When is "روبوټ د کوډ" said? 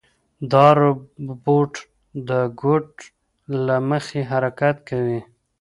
0.79-2.85